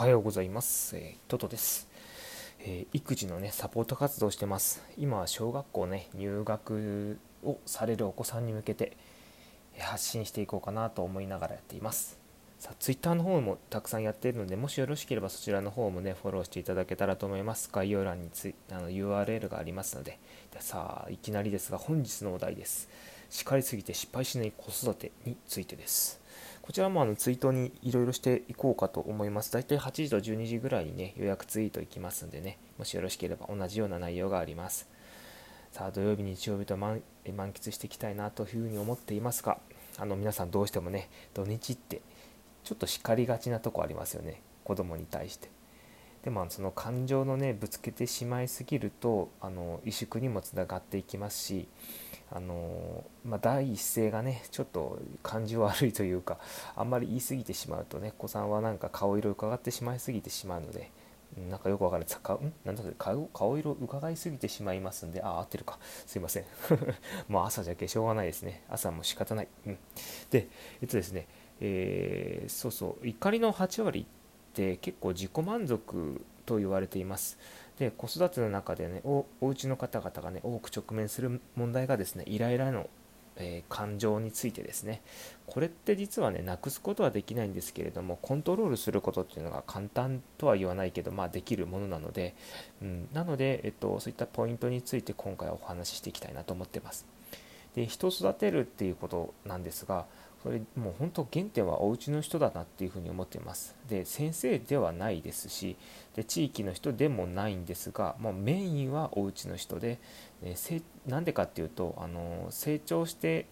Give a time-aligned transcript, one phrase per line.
[0.00, 0.96] おはようございます。
[0.96, 1.86] えー、トトです、
[2.60, 4.82] えー、育児のね、サポート活動してます。
[4.96, 8.96] 今は小学校ね、入学をされるお子さんに向けて
[9.78, 12.18] 発信していこうかなと思いながらやっています。
[12.58, 17.68] さあ、Twitter の方もたくさんやっているので、もしよろしければそちらの方もね、フォローしていただけたらと思います。
[17.70, 20.18] 概要欄につあの URL がありますので。
[20.50, 22.88] でさあ、いきなりですが、本日のお題です。
[23.28, 26.19] 叱りすぎて失敗しない子育てについてです。
[26.70, 29.50] こちらもあのツイートにいろいろしていこうかと思います。
[29.50, 34.88] 大体8時と12時ぐらいにね、予約ツイート行きますんでね、もしよろしければ同じような内容があります。
[35.72, 39.58] さあ、土曜日、日曜日と満喫していきたいなというふうに思っていますが、
[39.98, 42.02] あの皆さんどうしてもね、土日って
[42.62, 45.50] ちょっと叱りがちなとこありますよね、子供に対して。
[46.24, 51.68] でもその感情のねぶつけてしまいすぎるとあの萎縮にもつながっていきますし
[52.32, 56.38] あのまあ、第一声がねちょっと感じ悪いというか
[56.76, 60.92] あんまり言い過ぎてしまうとね子さんはなんか顔色を伺ってしまいすぎてしまうので
[61.48, 62.52] なんかよくわからない顔ん？
[62.64, 65.78] なんだ顔顔色伺いすぎてしまいますんであ合ってるか。
[66.06, 66.44] すいません。
[67.28, 68.64] まあ朝じゃけしょうがないですね。
[68.68, 69.78] 朝も仕方ない、うん、
[70.30, 70.48] で
[70.82, 71.28] えっとですね
[71.60, 73.06] えー、そうそう。
[73.06, 74.06] 怒りの8割
[74.50, 77.38] って結構自己満足と言われています。
[77.78, 82.90] で子育ての中でねおお家の方々がね多く直面する問題がですねイライラの、
[83.36, 85.00] えー、感情についてですね。
[85.46, 92.34] これって実はねなくすことはできないんですけれどもコントロールすることっていうのが簡単とは言わないけどまあできるものなので、
[92.82, 97.06] うん、なので、えっと、そういったポイントについて今回はお話ししていきたいなと思ってます。
[97.74, 100.06] で人を育てるっていうことなんですが
[100.42, 105.76] それもう本当原点はお家の人だなっていうふうに思っていますで先生ではないですし
[106.16, 109.98] で地域の人でもないんですが、まあ、メインはお家の人で
[111.06, 113.46] なんでかっていうとあの成長して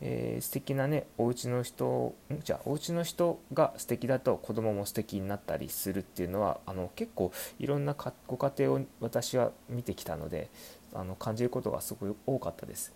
[0.00, 10.50] えー、素敵なねお家の人じゃあお家の人が素敵だと子供も素敵になったりするっていうのはあの結構いろんなご家庭を私は見てきたので
[10.92, 12.92] あの感じることがすごい多かったです。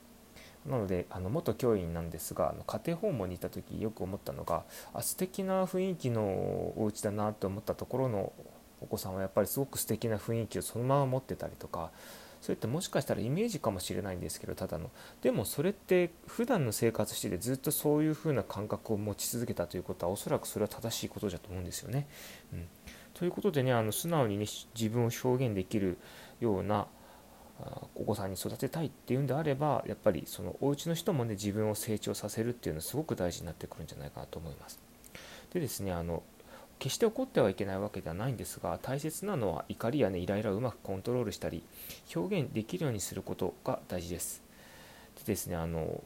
[0.67, 6.23] なのであの元教員なんですがあの家庭訪問に行った時よく思ったのがあ素敵な雰囲気の
[6.77, 8.33] お家だなと思ったところの
[8.81, 11.91] お子さんはやっぱりすごく素敵な雰囲気をそのまま持ってたりとか
[12.41, 22.07] それってもしかしたらイメージかもしれないんですけどただのでもそれって普段の生活しててずっとそういう風な感覚を持ち続けたということはおそらくそれは正しいことだと思うんですよね。
[22.55, 22.67] うん、
[23.13, 25.99] ということでねあの素直にね自分を表現できる
[26.41, 26.87] ような
[27.95, 34.79] お子さんに育てたいっていうんであればやっぱりそのお家の人もね自分を成長させるっていうのすごく大事になってくるんじゃないかなと思います。
[35.53, 36.23] でですねあの
[36.79, 41.63] 決して怒ってはいけないわけではないんですが大切なのは怒りやねイライラをうまくコントロールしたり
[42.15, 44.43] 表現できるようにすることが大事です。
[45.19, 46.03] でですねあの、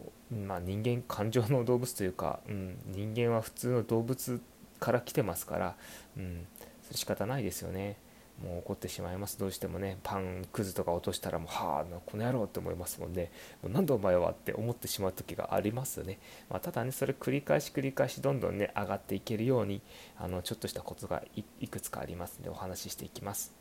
[0.46, 4.40] まあ、人間感情の動物というか、うん、人間は普通の動物
[4.80, 5.76] から来てますから、
[6.16, 6.46] うん、
[6.82, 7.96] それ仕方ないですよね。
[8.42, 9.38] もう怒ってしまいます。
[9.38, 13.30] どうしてもねパンくずとか落としたらもうはあこの野郎って思いますもんね。
[13.62, 16.18] もう何でお前はって思ってしまう時がありますよね、
[16.50, 19.80] まあ、ただねそれ繰り返し繰り返しどんどんね上がっていけるように
[20.18, 21.22] あのちょっとしたコツが
[21.60, 23.54] いくつかありますのでお話ししていきます。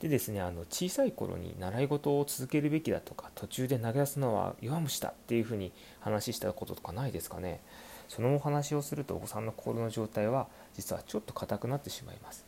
[0.00, 7.60] でですねあの小さい頃に習い事を続けるべきだとか途中で投げ出すのは弱虫だっていうふうに話したこととかないですかね。
[8.08, 12.44] そのお話をするとお子さんの心の状態は実はちょっと硬くなってしまいます。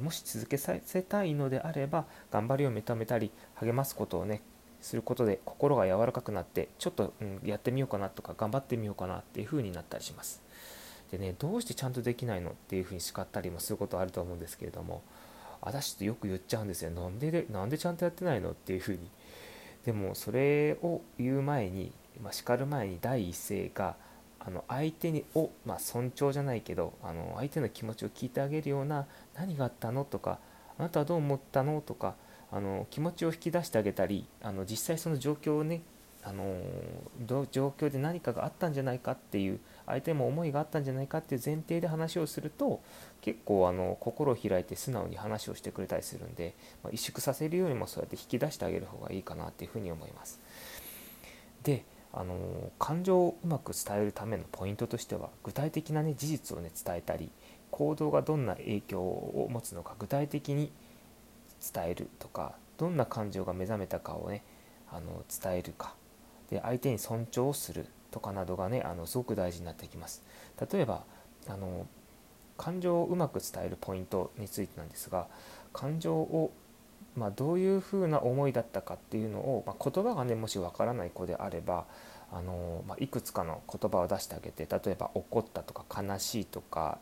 [0.00, 4.42] もし続けさせたいのであれば頑張りを認めたり励ますことをね
[4.80, 10.42] することで心が柔らかくなってちょっと、うん、やってみようかなとか頑張ってみようかなっていう風になったりします。
[11.10, 15.02] でねどうしてちゃんとできないのっていう風に叱ったりもすることあると思うんですけれども
[15.60, 16.90] 私ってよく言っちゃうんですよ。
[16.90, 19.10] なんででなんでちゃんとやってないのっていう風に。
[19.84, 21.92] でもそれを言う前に、
[22.22, 23.96] まあ、叱る前に第一声が
[24.44, 30.38] あの相手にを、まあ、尊重じゃないけどあの相手の気持ちを聞いてあげるような何があったのとか
[30.78, 32.14] あなたはどう思ったのとか
[32.50, 35.82] あの気持ちを引き出してあげたりあの実際その状況をね
[36.24, 36.56] あの
[37.26, 42.80] 状況で何かがあったんじゃないかっていう相手も思いがあったんじゃないかっていう前提で話をすると
[43.20, 50.40] 結構あの心を開いて素直に話をしてくれたりするんで、まあ、萎縮させるよりもそうやって引き出してあげる方がいいかなっていうふうに思います。
[51.64, 57.30] であの感情をうまく伝えるためのポイントとしては具体的な、ね、事実を、ね、伝えたり
[57.70, 60.70] 行動がどんな影響を持つのか具体的に
[61.74, 64.42] 伝えるとかどんな感情が目覚めたかをね
[64.90, 65.94] あの伝えるか。
[66.50, 70.22] で相手に尊重をするとかなどがねあのすごく大事になってきます。
[70.70, 71.04] 例えば
[71.48, 71.86] あの
[72.58, 75.28] 感情をうまく伝えるポイントについてなんですが
[75.72, 76.52] 感情を
[77.16, 81.86] まあ、どういうふうな思いだったかっていうのを、まあ、言葉がねもしわからない子であれば
[82.32, 86.98] あの、まあ、いくつかの言葉を出してあげて例えば怒ったとか悲しいとか、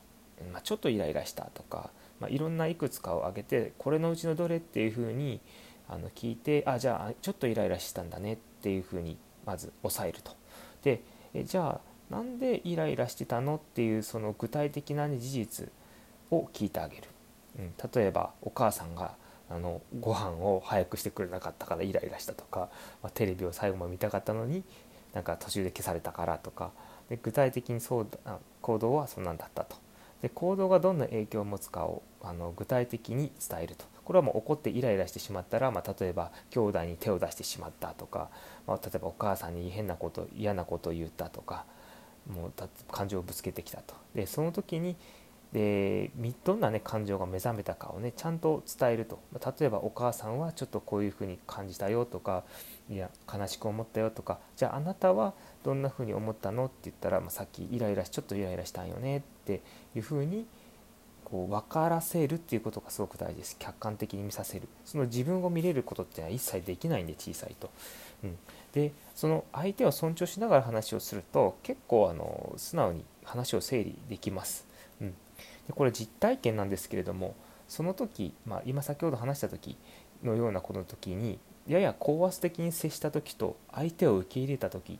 [0.52, 5.40] まあ、ちょっとイライラしたとか、まあ、いろんないくつかを挙げてこれのうちのどれっていうふうに
[5.88, 9.16] あの聞いてあじゃあちょっとイライラしてたんだねっていうふうに
[9.46, 10.32] まず抑えると。
[10.82, 11.02] で
[11.34, 15.68] えじゃあなんでイライラしてたのっていうその具体的な、事実
[16.30, 17.04] を聞いてあげる。
[17.58, 19.14] うん、例えばお母さんが
[19.50, 22.70] あのご飯を早くしてくれなかったからイライラしたとか、
[23.02, 24.62] まあ、テレビを最後まで見たかったのに
[25.12, 26.70] なんか途中で消されたからとか。
[27.10, 29.76] で具体的にそうだ行動はそんなんだったと。
[30.22, 33.84] で行動がどんな影響を持つかをあの具体的に伝えると。
[34.04, 38.28] これはもう怒ってイライラしてしまったら、まあ、例えば兄弟に手を出してしまったとか、
[38.66, 41.64] まあ、例えばお母さんに変なこと嫌なことを言ったとか
[42.28, 42.52] もう
[42.90, 43.94] 感情をぶつけてきたと。
[44.14, 44.96] でその時に
[45.52, 46.10] で
[46.44, 49.18] どんな、ね、感情が目覚めたかをねちゃんと伝えると。
[49.58, 52.44] 例えばお母さんはちょっとこういうふうに感じたよとか
[52.88, 59.60] いや悲しく思ったよとかじゃああなたはどんなふうに思ったのって言ったら、まあ、さっきイライラしちょっとイライラしたんよねって
[59.96, 60.46] いうふうに
[61.30, 63.56] こう分からせるっていうことがすごく大事です。
[63.58, 64.68] 客観的に見させる。
[64.84, 67.70] その自分を見れることっていうのは一切できないんで小さいと、
[68.24, 68.36] うん、
[68.72, 74.66] でその相手を尊重しながら話をすると結構あの素直に話を整理できます、
[75.70, 77.36] でこれ実体験なんですけれども
[77.68, 79.76] その時、まあ、今先ほど話した時
[80.24, 81.38] のようなこの時に
[81.68, 84.98] やや高圧的に接した時と相手を受け入れた時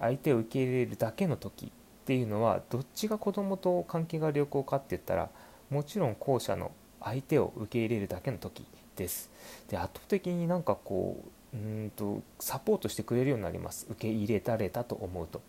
[0.00, 1.70] 相手を受け入れるだけの時っ
[2.06, 5.28] ていうのはどっちが子供と関係が良好かって言ったら
[5.68, 6.72] もちろん後者の
[7.02, 8.64] 相手を受け入れるだけの時
[8.96, 9.30] です。
[9.68, 13.86] で圧倒的になんかこううんとサポートしてくれるようになります。
[13.88, 15.40] 受け入れられたと思うと、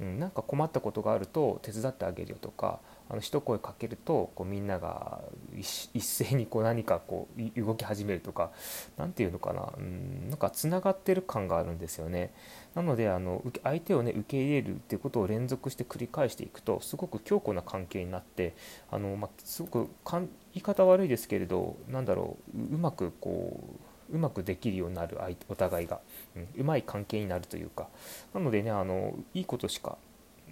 [0.00, 5.22] うん、なんか困ったことがあると手伝ってあげるよとかあの一声かけるとこうみんなが
[5.54, 8.50] 一斉にこう何かこう動き始めるとか
[8.98, 9.72] 何て言うのかな。
[9.78, 12.32] うんなんかつながってる感があるんですよね。
[12.74, 18.54] なのであの相手をね受け入れるっていうことを連続して繰り返していくとすごく強固な関係になって
[18.90, 25.18] あの、まあ、すごく言い方悪いですけれどなんだろううまくこううまくできるようになる
[25.48, 26.00] お互いが、
[26.36, 27.88] うん、うまい関係になるというか。
[28.34, 29.98] なのでねあのいいことしか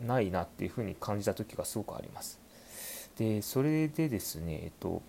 [0.03, 2.41] ないなっていうふうに感じた時がすごくあります。
[3.17, 5.03] でそれでですね、えっと、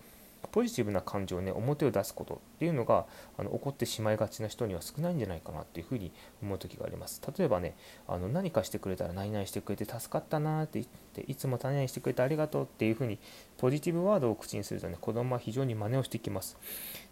[0.50, 3.06] ポジティブな感情をね表を出すことっていうのが
[3.38, 6.12] あの起こってしまいがちな人には少ないんじゃないかなっていうふうに
[6.42, 7.20] 思う時があります。
[7.36, 7.76] 例えばね
[8.08, 13.18] あの何かしてくれたら何々してくれて助かったなって言っていつも何々してくれてありがとうっていうふうに
[13.58, 16.56] ポジティブワードを口にするとね子供は非常に真似をしてきます。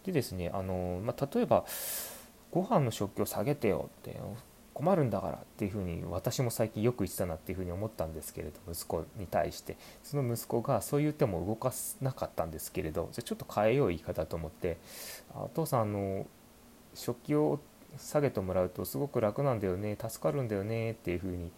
[0.05, 1.65] でですねあの、まあ、例えば
[2.51, 4.17] ご飯の食器を下げてよって
[4.75, 14.77] 困るんだからっていうふうに私も最近よく言ってたなっていうふうに思ったんですけれど息子に対してその息子がそう言っても動かなかったんですけれどじゃちょっと変えよう言い方と思って
[15.33, 16.27] 「お父さんあの
[16.93, 17.61] 食器を
[17.97, 21.53] 下げてもらうとすごく楽なんだよね助かるんだよね」っていうふうに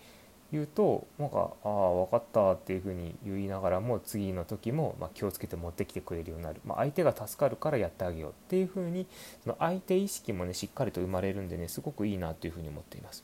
[0.51, 9.07] 言うとなんか「ああ分かった」っていうふうに言いながらも次の時もま気をつけて持ってきてくれるようになる、まあ、相手が助かるからやってあげようっていうふうに
[9.43, 13.23] その相手意識もねしっかりと生まれるんでねすごくいいなというふうに思っています。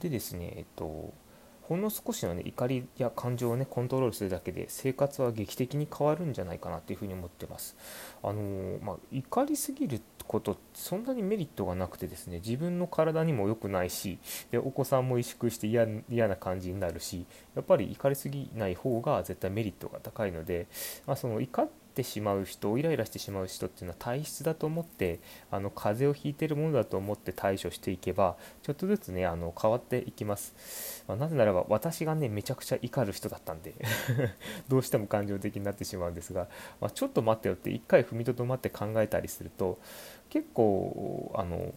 [0.00, 1.12] でですねえっと
[1.68, 7.76] ほんの少しの、ね、怒りや感情を、ね、コントロールするだけで生活は劇的に変わるんじゃないかなというふうに思ってます。
[8.22, 14.18] あの、まあ、怒りすぎることそんなにメリットがなくてですね自分の体にも良くないし
[14.50, 17.24] でお子さんも萎縮して嫌な感じになるし
[17.56, 20.68] やっぱり怒りすぎない方が絶対メリットが高いので、
[21.06, 25.18] まあ、その怒っててしまう人イライラしてしまう人っていうのは体質だと思って
[25.50, 33.74] あの風邪をひいてるものだと思って対処していけばちょっとずつねあの変わっていきます、まあ、なぜならば私がねめちゃくちゃ怒る人だったんで
[34.68, 36.46] どうしても感情的になってしまうんですが、
[36.80, 39.78] まあ、ちょっと待ってよって一回踏みとどまって考えたりすると
[40.30, 41.74] 結構あの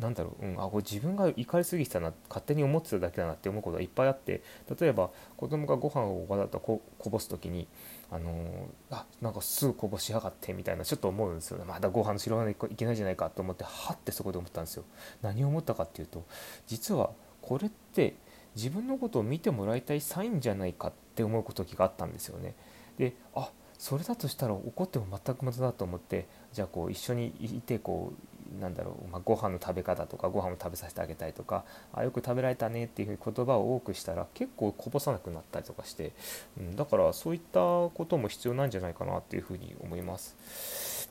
[0.00, 4.42] なんだろう、うん、あこれ自分が怒りすぎてたな勝手に思ってただけだなって思うことがいっぱいあって
[4.80, 7.68] 例えば子供がご飯をわざとこぼす時に
[8.10, 11.64] あの、あなんかすぐこぼしやがってみたいなちょっと思うんですよね。
[11.64, 14.84] まだご飯の白わないといけないじゃないかと思ってはってそこで思ったんですよ。
[15.22, 16.24] 何を思ったかっていうと
[16.66, 17.10] 実は
[17.42, 18.16] これって
[18.56, 22.54] 自分のことを見てもらいたいサインじゃないかって思う時があったんですよね。
[22.98, 36.12] であそれだとしたら怒っても全く無駄だと思ってじゃあこう一緒にいてこうなんだろう、まあ、ご飯の食べ方とかご飯を食べさせてあげたいとかあよく食べられたねっていうふうに言葉を多くしたら結構こぼさなくなったりとかして、
[36.58, 41.10] うん、だからそういったことも必要なんじゃないかなっていうふうに思います。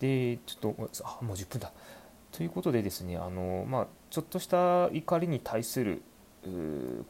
[0.00, 1.72] でちょっとあもう10分だ。
[2.32, 6.02] ということでですねあの、まあ、ちょっとした怒りに対する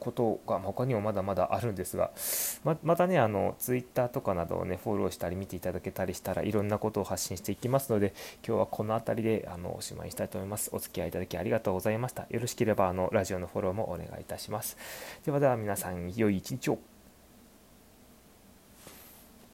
[0.01, 2.11] ことが他にもまだまだあるんですが
[2.65, 8.13] ままたねあのツイッターとかなどをねフォローしたり見ていただけたりしたらいろんなことを発信していきますので
[8.47, 10.71] 今日はこの辺りであのおしまいにしたいと思います。
[10.73, 12.27] お付き合いいただきありがとうございました。
[12.31, 14.77] よろしければあのラジオのフォローもお願いいたします。
[15.25, 16.90] ではでは皆さん良い一日を。